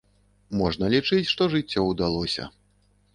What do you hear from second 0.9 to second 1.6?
лічыць, што